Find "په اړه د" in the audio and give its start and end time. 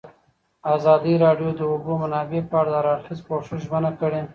2.49-2.75